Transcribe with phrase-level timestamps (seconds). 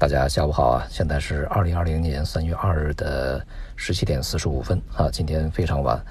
[0.00, 0.86] 大家下午好啊！
[0.88, 5.10] 现在是二零二零年三月二日的十七点四十五分啊。
[5.12, 6.02] 今天非常晚，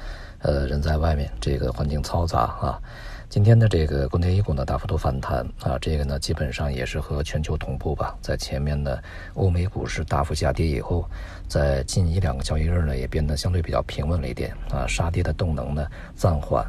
[0.44, 2.80] 呃，人在外面，这个环境嘈杂啊。
[3.30, 8.16] 今天的这个国内 A 股呢大幅度反弹啊，这个呢基本上也是和全球同步吧。
[8.22, 8.96] 在前面呢，
[9.34, 11.10] 欧美股市大幅下跌以后，
[11.48, 15.84] 在近一两个交易日呢也变得相对比较平稳了一点啊，杀跌的动能呢
[16.16, 16.64] 暂缓。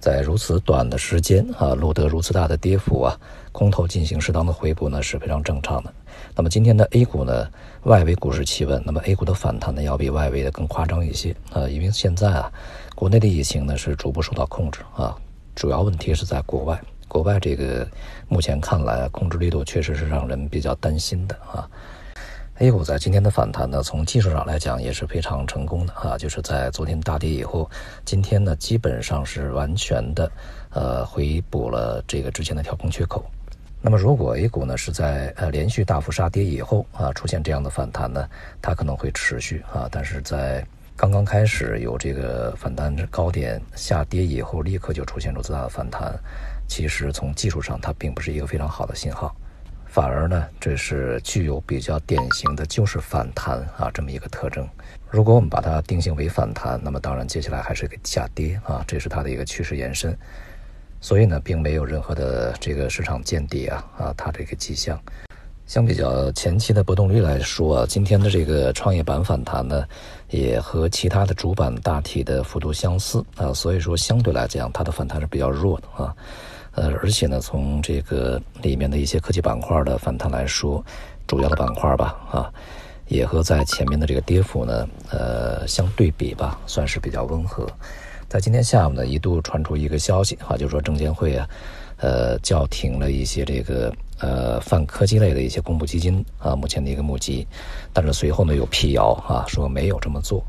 [0.00, 3.16] 在如此短的时间啊，录得如此大的跌幅啊，
[3.52, 5.92] 空头进行适当的回补呢是非常正常的。
[6.34, 7.48] 那么今天的 A 股呢，
[7.82, 12.52] 外围股市企稳，那么 A 股的反弹呢要比外围的更夸张一些啊，因为现在啊，
[12.94, 15.16] 国内的疫情呢是逐步受到控制啊，
[15.54, 17.86] 主要问题是在国外，国外这个
[18.28, 21.68] 目前看来控制力度确实是让人比较担心的啊。
[22.60, 27.70] A 股在今天的反弹呢，从技术上来讲也是非常成功的啊，就是在昨天大跌以后，
[28.04, 30.28] 今天呢基本上是完全的
[30.70, 33.24] 呃回补了这个之前的跳空缺口。
[33.80, 38.28] 那么如果 A 股呢是在呃连续大幅杀跌以后啊出现这样的反弹呢，
[38.60, 46.12] 它可能会持续啊，但是在刚刚开始有这个反弹高点下跌以后，立刻就出现如此大的反弹，
[46.66, 49.32] 其实从技术上它并不是一个非常好的信号。
[49.88, 54.68] 反而呢，这是具有比较典型的就是反弹啊这么一个特征。
[55.10, 60.16] 如果我们把它定性为反弹，那么当然接下来还是一个下跌啊，这是它的一个趋势延伸。
[61.00, 65.00] 所以呢，并没有任何的这个市场见底啊啊，它这个迹象。
[65.66, 69.86] 相比较前期的波动率来说啊，今天的这个创业板反弹呢，
[70.28, 76.14] 也和其他的主板大体的幅度相似啊，所以说相对来讲，它的反弹是比较弱的啊。
[76.78, 80.84] 呃，而且呢，从这个里面的一些科技板块的反弹来说，
[81.26, 82.52] 主要的板块吧，啊，
[83.08, 87.66] 也和在前面的这个跌幅呢，呃，相对比吧，算是比较温和。
[88.28, 91.48] 在今天下午呢，一度传出一个消息啊，就是说证监会啊，
[91.96, 97.44] 呃，叫停了一些这个呃泛科技类的一些公募基金啊，目前的一个募集，
[97.92, 100.44] 但是随后呢有辟谣啊，说没有这么做。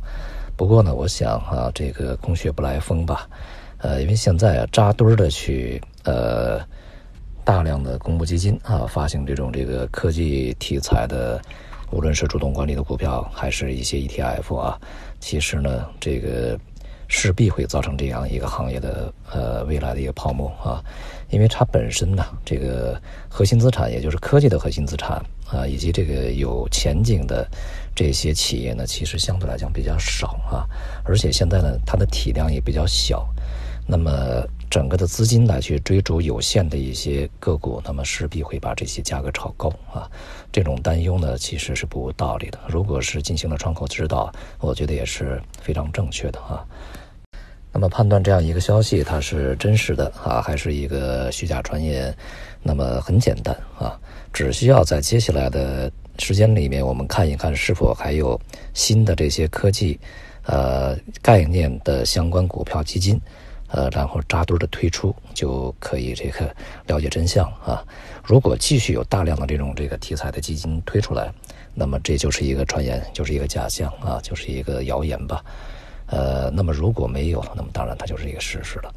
[0.56, 3.28] 不过呢，我想啊，这个空穴不来风吧。
[3.82, 6.60] 呃，因为现在啊，扎堆的去呃，
[7.44, 11.40] 大量的公募基金啊，发行这种这个科技题材的，
[11.92, 14.80] 无论是主动管理的股票，还是一些 ETF 啊，
[15.20, 16.60] 其实呢，这个
[17.08, 20.82] 势必会造成这样一个行业的呃未来的一个泡沫啊，
[21.30, 23.00] 因为它本身呢，这个
[23.30, 27.48] 核心资产，也就是科技的核心资产啊，以及这个有前景的
[27.96, 30.66] 这些企业呢，其实相对来讲比较少啊，
[31.04, 33.30] 而且现在呢，它的体量也比较小。
[33.92, 40.08] 那么整个的资金来去追逐有限的一些个股，那么势必会把这些价格炒高啊。
[40.52, 42.60] 这种担忧呢，其实是不无道理的。
[42.68, 46.64] 如果是进行了窗口指导，我觉得也是非常正确的啊。
[47.74, 52.16] 那么判断这样一个消息它是真实的啊，还是一个虚假传言，
[52.62, 54.00] 那么很简单啊，
[54.32, 58.40] 只需要在接下来的时间里面，我们看一看是否还有
[58.76, 60.00] 新的这些科技
[60.46, 63.20] 呃概念的相关股票基金。
[63.72, 66.54] 呃，然后扎堆的推出就可以这个
[66.88, 67.86] 了解真相啊。
[68.24, 71.32] 如果继续有大量的这种这个题材的基金推出来，
[71.74, 75.44] 那么这就是一个传言，就是一个假象啊，就是一个谣言吧。
[76.08, 78.94] 呃，那么如果没有，那么当然它就是一个事实了。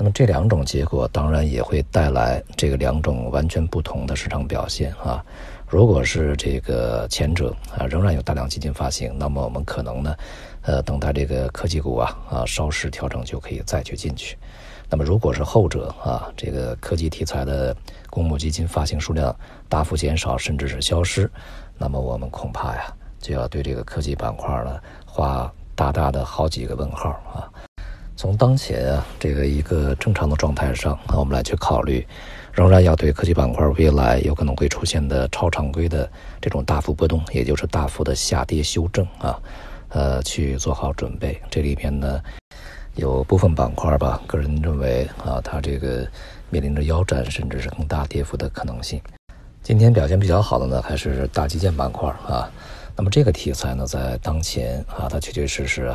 [0.00, 5.22] 那么这两种结果当然也会带来这个两种完全不同的市场表现啊。
[5.68, 10.16] 如果是这个前者啊，仍然有大量基金发行，那么我们可能呢？
[10.62, 14.38] 呃，等待这个科技股啊啊稍事调整就可以再去进去。
[14.88, 17.76] 那么如果是后者啊，这个科技题材的
[18.08, 19.36] 公募基金发行数量
[19.68, 21.30] 大幅减少，甚至是消失，
[21.76, 27.52] 那么我们恐怕呀就要对这个科技板块呢画大大的好几个问号啊。
[28.20, 32.06] 从当前啊这个一个正常的状态上啊，我们来去考虑，
[32.52, 36.06] 仍然要对科技板块未来有可能会出现的超常规的
[36.38, 39.40] 这种大幅波动，也就是大幅的下跌修正啊。
[39.88, 41.40] 呃，去做好准备。
[41.50, 42.20] 这里边呢，
[42.94, 46.06] 有部分板块吧，个人认为啊，它这个
[46.50, 49.00] 面临着腰斩，甚至是更大跌幅的可能性。
[49.62, 52.52] 今天表现比较好的呢，还是大基建板块啊。
[52.94, 55.90] 那么这个题材呢，在当前啊，它确确实实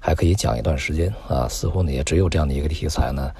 [0.00, 1.46] 还可以讲一段时间啊。
[1.48, 3.32] 似乎呢，也只有这样的一个题材呢，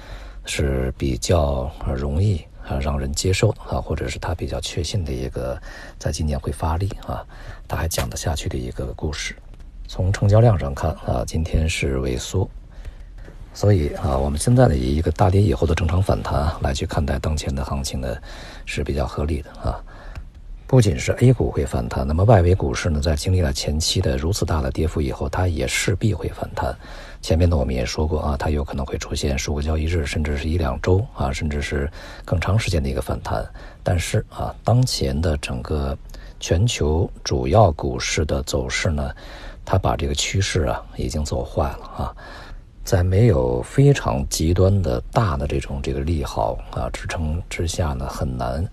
[0.45, 5.59] 是比较容易啊让人接受啊，或者是他比较确信的一个，
[5.97, 7.25] 在今年会发力啊，
[7.67, 9.35] 他还讲得下去的一个故事。
[9.87, 12.47] 从成交量上看啊，今天是萎缩，
[13.55, 18.15] 所以啊，我们现在呢以一个大跌以后的正常反弹来去看待当前的行情呢，
[18.65, 19.81] 是比较合理的啊。
[20.69, 26.71] 不仅是 A 股会反弹，那么外围股市呢，在经历了前期的如此大的跌幅以后，它也势必会反弹。
[27.23, 31.89] 前面呢，我们也说过啊，它有可能会出现数个交易日，甚至是一两周啊，甚至是
[32.23, 33.43] 更长时间的一个反弹。
[33.81, 35.97] 但是啊，当前的整个
[36.39, 39.11] 全球主要股市的走势呢，
[39.65, 42.15] 它把这个趋势啊已经走坏了啊，
[42.83, 48.63] 在没有非常极端的大的这种这个利好啊支撑之下呢，很难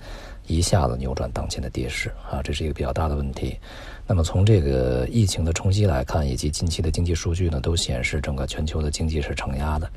[0.46, 3.58] 一下子扭转当前的跌势啊，这是一个比较大的问题。
[4.06, 9.90] 那么从这个疫情的冲击来看，以及近期的经济数据呢，都显示整个全球的经济是承压的。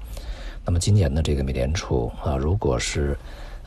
[0.66, 3.18] 那么今年的这个美联储啊，如果是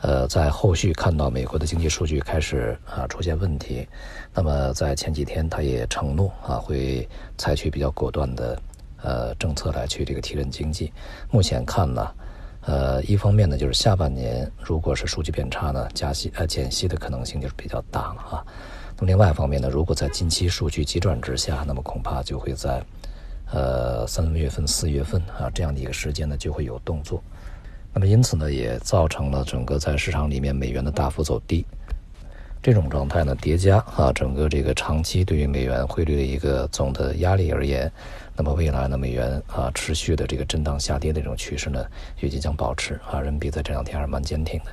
[0.01, 3.87] 呃在后续看到美国的经济数据开始啊出现问题，
[4.33, 7.07] 那么在前几天他也承诺啊会
[7.37, 8.61] 采取比较果断的
[9.01, 10.91] 呃政策来去这个提振经济。
[11.31, 12.05] 目前看呢，
[12.65, 18.45] 呃一方面呢就是下半年如果是数据变差呢，加息呃减息的可能性就是比较大了啊。
[18.95, 22.81] 那么另外一方面呢，如果在近期数据急转直下，那么恐怕就会在，
[23.51, 27.21] 呃三月份、四月份啊这样的一个时间呢就会有动作。
[27.93, 31.65] 那么因此呢，也造成了整个在市场里面美元的大幅走低。
[32.63, 37.91] 这种状态呢叠加啊，整个这个长期对于美元汇率的一个总的压力而言，
[38.37, 41.85] 那么未来呢美元啊持续的这个震荡下跌的这种趋势呢，
[42.21, 44.67] 预计将保持啊，人民币在这两天还是蛮坚挺的。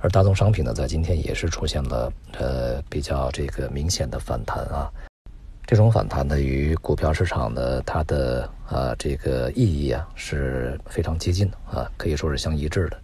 [0.00, 4.90] 而大宗商品呢，在今天也是出现了呃比较这个明显的反弹啊。
[5.64, 12.98] 这种反弹呢，与股票市场的它的啊这个意义啊是非常接近的啊，可以说是相一致的。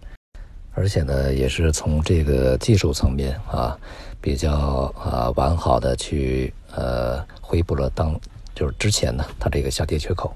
[0.75, 3.75] 而且呢，也是从这个技术层面啊
[4.21, 8.19] 比较啊完好的去呃回补了当
[8.53, 10.35] 就是之前呢它这个下跌缺口。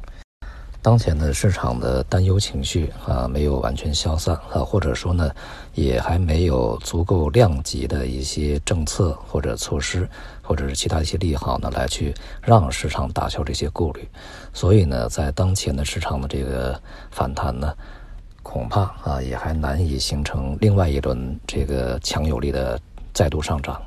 [0.82, 5.30] 当前的市场的担忧情绪啊，没有完全消散啊，或者说呢，
[5.74, 10.08] 也还没有足够量级的一些政策或者措施，
[10.42, 14.08] 或者是其他一些利好呢，来去让市场打消这些顾虑。
[14.54, 16.82] 所以呢，在当前的市场的这个
[17.12, 17.74] 反弹呢，
[18.52, 22.82] 恐怕啊，也还难以形成另外一轮这个强有力的
[23.14, 23.80] 再度上涨。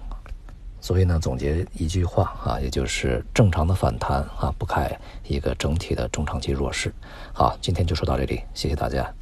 [0.81, 4.88] 所以呢，总结一句话啊，也就是正常的反弹啊，不开
[5.26, 6.94] 一个整体的中长期弱势。
[7.32, 9.12] 好，今天就说到这里，谢谢大家。